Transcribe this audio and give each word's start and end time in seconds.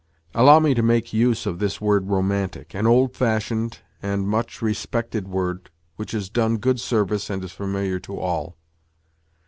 (Allow 0.33 0.57
me 0.61 0.73
to 0.73 0.81
make 0.81 1.13
use 1.13 1.45
of 1.45 1.59
this 1.59 1.79
word" 1.79 2.07
romantic" 2.09 2.73
an 2.73 2.87
old 2.87 3.13
fashioned 3.15 3.81
and 4.01 4.27
much 4.27 4.59
respected 4.59 5.27
word 5.27 5.69
which 5.95 6.13
has 6.13 6.27
done 6.27 6.57
good 6.57 6.79
service 6.79 7.29
and 7.29 7.43
is 7.43 7.51
familiar 7.51 7.99
to 7.99 8.17
all). 8.17 8.57